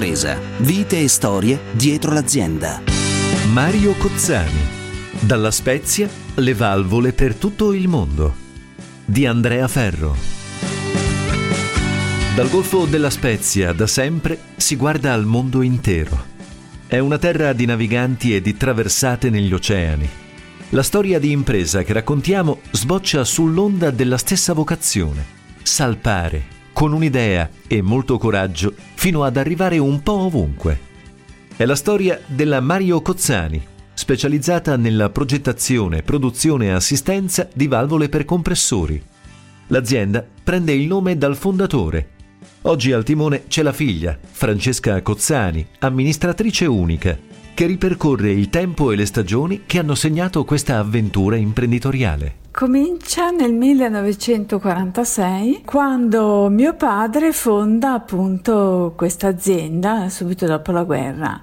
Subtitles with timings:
[0.00, 0.38] impresa.
[0.58, 2.80] Vite e storie dietro l'azienda.
[3.52, 4.78] Mario Cozzani.
[5.20, 8.34] Dalla Spezia, le valvole per tutto il mondo.
[9.04, 10.16] Di Andrea Ferro.
[12.34, 16.28] Dal Golfo della Spezia, da sempre, si guarda al mondo intero.
[16.86, 20.08] È una terra di naviganti e di traversate negli oceani.
[20.70, 25.22] La storia di impresa che raccontiamo sboccia sull'onda della stessa vocazione,
[25.62, 30.80] salpare, con un'idea e molto coraggio, fino ad arrivare un po' ovunque.
[31.54, 33.62] È la storia della Mario Cozzani,
[33.92, 39.02] specializzata nella progettazione, produzione e assistenza di valvole per compressori.
[39.66, 42.12] L'azienda prende il nome dal fondatore.
[42.62, 47.14] Oggi al timone c'è la figlia, Francesca Cozzani, amministratrice unica,
[47.54, 52.34] che ripercorre il tempo e le stagioni che hanno segnato questa avventura imprenditoriale.
[52.50, 61.40] Comincia nel 1946 quando mio padre fonda appunto questa azienda subito dopo la guerra.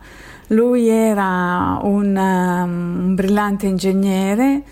[0.48, 4.64] Lui era un, um, un brillante ingegnere,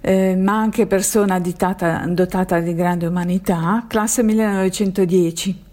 [0.00, 5.63] eh, ma anche persona ditata, dotata di grande umanità, classe 1910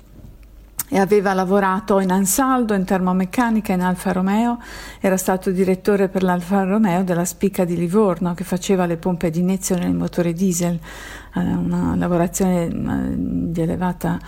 [0.94, 4.60] e aveva lavorato in Ansaldo, in termomeccanica, in Alfa Romeo,
[5.00, 9.40] era stato direttore per l'Alfa Romeo della Spica di Livorno che faceva le pompe di
[9.40, 10.78] iniezione nei motori diesel,
[11.36, 12.68] eh, una lavorazione
[13.16, 14.20] di elevata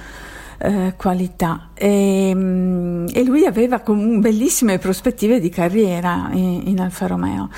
[0.57, 1.71] eh, qualità.
[1.73, 7.49] E, mm, e, lui aveva bellissime prospettive di carriera in, in Alfa Romeo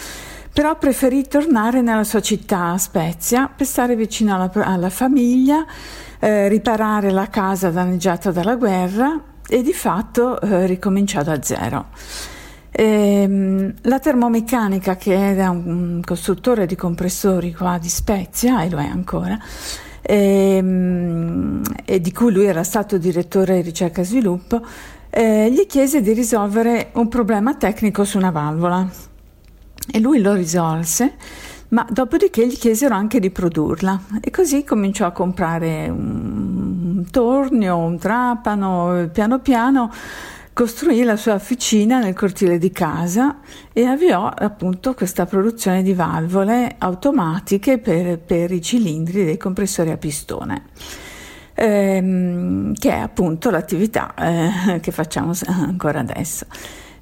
[0.55, 5.65] però preferì tornare nella sua città a Spezia per stare vicino alla, alla famiglia,
[6.17, 11.87] eh, riparare la casa danneggiata dalla guerra e di fatto eh, ricominciò da zero.
[12.71, 18.79] E, ehm, la termomeccanica, che era un costruttore di compressori qua di Spezia, e lo
[18.79, 19.37] è ancora,
[20.01, 24.65] e, ehm, e di cui lui era stato direttore di ricerca e sviluppo,
[25.09, 29.13] eh, gli chiese di risolvere un problema tecnico su una valvola
[29.91, 31.13] e lui lo risolse,
[31.69, 37.97] ma dopodiché gli chiesero anche di produrla e così cominciò a comprare un tornio, un
[37.97, 39.91] trapano, piano piano
[40.55, 43.39] costruì la sua officina nel cortile di casa
[43.73, 49.97] e avviò appunto questa produzione di valvole automatiche per, per i cilindri dei compressori a
[49.97, 50.63] pistone.
[51.55, 56.45] Ehm, che è appunto l'attività eh, che facciamo ancora adesso.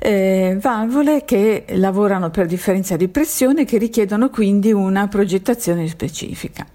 [0.06, 6.68] Eh, valvole che lavorano per differenza di pressione che richiedono quindi una progettazione specifica.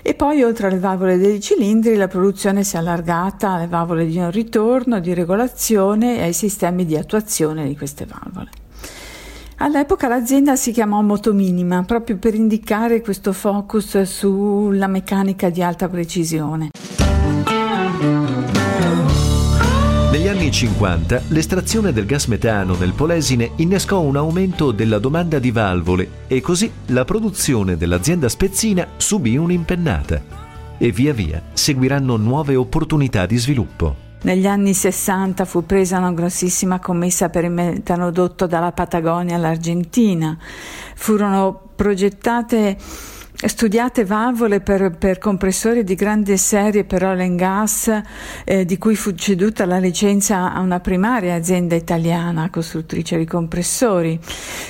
[0.00, 4.20] E poi oltre alle valvole dei cilindri la produzione si è allargata alle valvole di
[4.20, 8.50] non ritorno, di regolazione e ai sistemi di attuazione di queste valvole.
[9.56, 16.70] All'epoca l'azienda si chiamò Motominima proprio per indicare questo focus sulla meccanica di alta precisione.
[20.44, 26.24] Anni 50 l'estrazione del gas metano nel Polesine innescò un aumento della domanda di valvole
[26.26, 30.42] e così la produzione dell'azienda spezzina subì un'impennata.
[30.76, 34.02] E via via seguiranno nuove opportunità di sviluppo.
[34.22, 40.36] Negli anni 60 fu presa una grossissima commessa per il metanodotto dalla Patagonia all'Argentina.
[40.94, 42.76] Furono progettate
[43.36, 48.02] studiate valvole per, per, compressori di grande serie per oil and gas,
[48.44, 54.18] eh, di cui fu ceduta la licenza a una primaria azienda italiana costruttrice di compressori.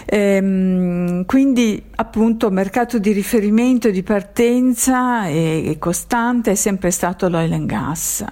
[0.07, 7.53] Ehm, quindi appunto mercato di riferimento di partenza e, e costante è sempre stato l'oil
[7.53, 8.25] and gas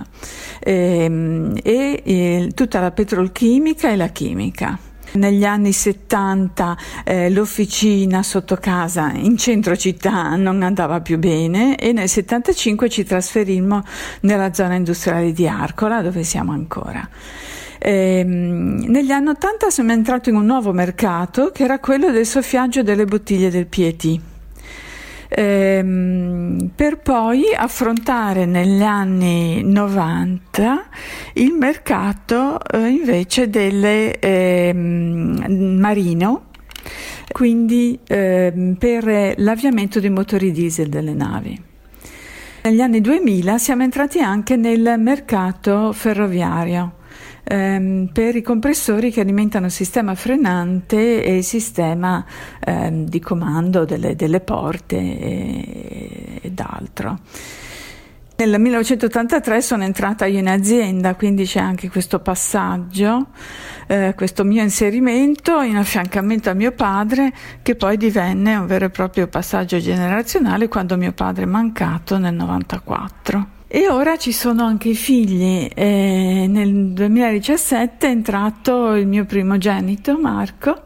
[0.60, 4.78] ehm, e, e tutta la petrolchimica e la chimica.
[5.14, 11.92] Negli anni 70 eh, l'officina sotto casa in centro città non andava più bene e
[11.92, 13.84] nel 75 ci trasferimmo
[14.20, 17.06] nella zona industriale di Arcola dove siamo ancora.
[17.78, 22.82] Ehm, negli anni 80 siamo entrati in un nuovo mercato che era quello del soffiaggio
[22.82, 24.31] delle bottiglie del Pieti
[25.34, 30.84] ehm, per poi affrontare negli anni 90
[31.34, 36.50] il mercato eh, invece delle ehm, marino
[37.32, 41.60] quindi ehm, per l'avviamento dei motori diesel delle navi.
[42.64, 47.00] Negli anni 2000 siamo entrati anche nel mercato ferroviario
[47.44, 52.24] ehm, per i compressori che alimentano il sistema frenante e il sistema
[52.60, 57.18] ehm, di comando delle, delle porte e, ed altro.
[58.34, 63.26] Nel 1983 sono entrata io in azienda, quindi c'è anche questo passaggio,
[63.86, 68.90] eh, questo mio inserimento in affiancamento a mio padre, che poi divenne un vero e
[68.90, 73.60] proprio passaggio generazionale quando mio padre è mancato nel 1994.
[73.74, 75.66] E ora ci sono anche i figli.
[75.74, 80.82] E nel 2017 è entrato il mio primogenito Marco.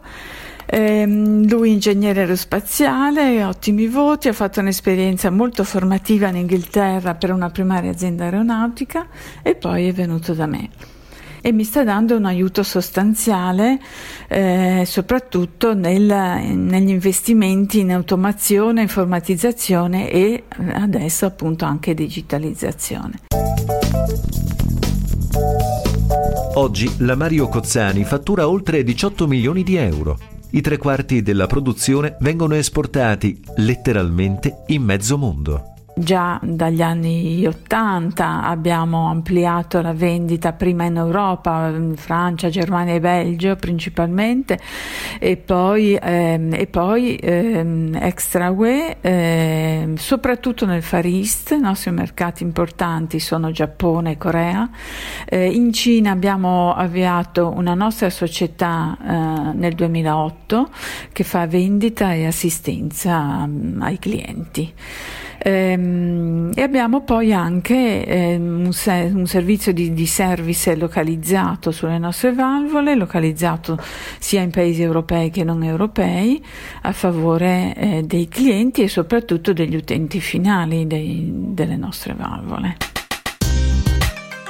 [0.66, 7.50] Ehm, lui ingegnere aerospaziale, ottimi voti, ha fatto un'esperienza molto formativa in Inghilterra per una
[7.50, 9.08] primaria azienda aeronautica
[9.42, 10.95] e poi è venuto da me
[11.46, 13.78] e mi sta dando un aiuto sostanziale
[14.26, 23.20] eh, soprattutto nel, negli investimenti in automazione, informatizzazione e adesso appunto anche digitalizzazione.
[26.54, 30.18] Oggi la Mario Cozzani fattura oltre 18 milioni di euro.
[30.50, 35.75] I tre quarti della produzione vengono esportati letteralmente in mezzo mondo.
[35.98, 43.00] Già dagli anni 80 abbiamo ampliato la vendita prima in Europa, in Francia, Germania e
[43.00, 44.58] Belgio principalmente
[45.18, 51.90] e poi, ehm, e poi ehm, extra UE, ehm, soprattutto nel Far East, i nostri
[51.92, 54.68] mercati importanti sono Giappone e Corea.
[55.24, 60.68] Eh, in Cina abbiamo avviato una nostra società eh, nel 2008
[61.10, 64.74] che fa vendita e assistenza um, ai clienti.
[65.46, 72.32] Ehm, e abbiamo poi anche ehm, un, se- un, servizio di, service localizzato sulle nostre
[72.32, 73.78] valvole, localizzato
[74.18, 76.44] sia in paesi europei che non europei,
[76.82, 82.76] a favore eh, dei clienti e soprattutto degli utenti finali delle nostre valvole.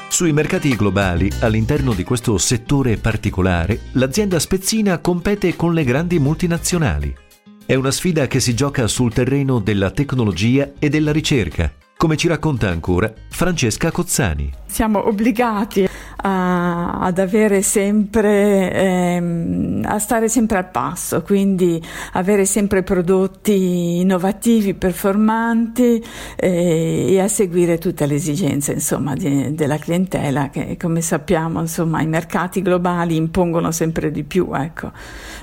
[0.09, 7.26] Sui mercati globali, all'interno di questo settore particolare, l'azienda spezzina compete con le grandi multinazionali.
[7.69, 12.29] È una sfida che si gioca sul terreno della tecnologia e della ricerca, come ci
[12.29, 14.53] racconta ancora Francesca Cozzani.
[14.67, 15.89] Siamo obbligati
[16.27, 21.81] a, ad avere sempre, ehm, a stare sempre al passo, quindi
[22.15, 29.79] avere sempre prodotti innovativi, performanti eh, e a seguire tutte le esigenze insomma, di, della
[29.79, 34.91] clientela che come sappiamo insomma, i mercati globali impongono sempre di più ecco,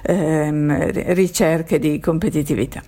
[0.02, 2.82] ehm, ricerche di competitività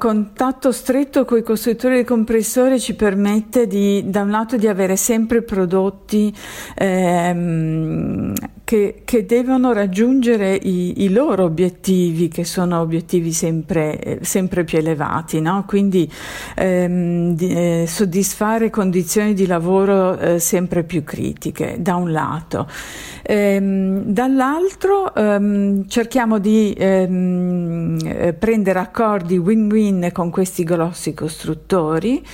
[0.00, 4.96] contatto stretto con i costruttori di compressori ci permette di, da un lato di avere
[4.96, 6.34] sempre prodotti
[6.74, 8.32] ehm,
[8.70, 15.40] che, che, devono raggiungere i, i, loro obiettivi, che sono obiettivi sempre, sempre più elevati,
[15.40, 15.64] no?
[15.66, 16.08] quindi
[16.54, 22.68] ehm, di, eh, soddisfare condizioni di lavoro eh, sempre più critiche, da un lato.
[23.22, 32.24] Ehm, dall'altro ehm, cerchiamo di ehm, eh, prendere accordi win-win con questi grossi costruttori,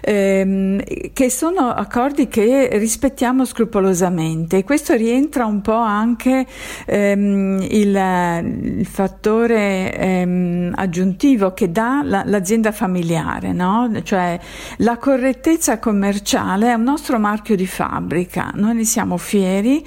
[0.00, 0.82] ehm,
[1.12, 4.58] che sono accordi che rispettiamo scrupolosamente.
[4.58, 6.46] E questo rientra un po' anche
[6.86, 13.90] ehm, il, il, fattore ehm, aggiuntivo che dà la, l'azienda familiare, no?
[14.02, 14.38] cioè
[14.78, 19.84] la correttezza commerciale è un nostro marchio di fabbrica, noi ne siamo fieri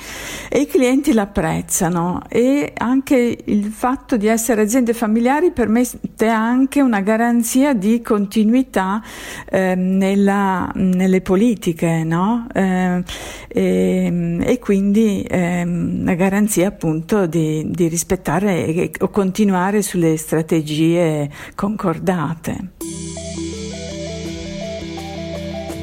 [0.50, 2.22] e i clienti l'apprezzano.
[2.30, 9.02] E anche il fatto di essere aziende familiari permette anche una garanzia di continuità
[9.50, 9.76] eh,
[10.08, 12.48] nella, nelle politiche no?
[12.54, 13.04] eh,
[13.48, 21.30] e, e, quindi eh, una garanzia appunto di, di rispettare e, o continuare sulle strategie
[21.56, 22.72] concordate.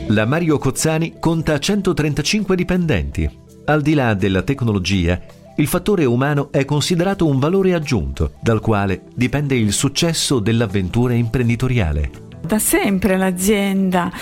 [0.09, 5.19] La Mario Cozzani conta 135 dipendenti al di là della tecnologia,
[5.57, 12.24] il fattore umano è considerato un valore aggiunto dal quale dipende il successo dell'avventura imprenditoriale.
[12.45, 14.13] Da sempre l'azienda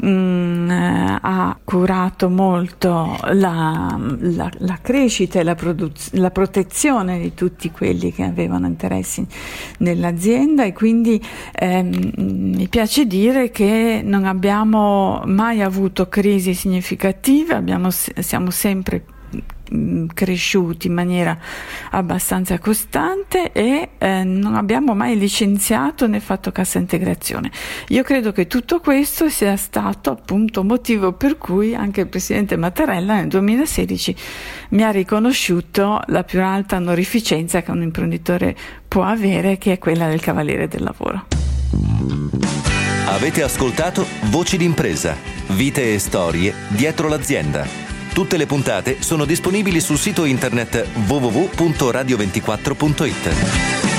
[0.00, 0.70] mh, mm,
[1.20, 8.12] ha curato molto la, la, la crescita e la, produz- la, protezione di tutti quelli
[8.12, 9.26] che avevano interessi
[9.78, 11.20] nell'azienda e quindi
[11.52, 19.11] ehm, mi piace dire che non abbiamo mai avuto crisi significative, abbiamo, siamo sempre Mm,
[20.12, 21.38] cresciuti in maniera
[21.90, 27.50] abbastanza costante e eh, non abbiamo mai licenziato né fatto cassa integrazione.
[27.88, 33.14] Io credo che tutto questo sia stato appunto motivo per cui anche il presidente Mattarella
[33.16, 34.16] nel 2016
[34.70, 38.54] mi ha riconosciuto la più alta onorificenza che un imprenditore
[38.86, 41.26] può avere, che è quella del Cavaliere del Lavoro.
[43.06, 45.16] Avete ascoltato Voci d'impresa,
[45.48, 47.81] vite e storie dietro l'azienda
[48.12, 53.91] Tutte le puntate sono disponibili sul sito internet www.radio24.it.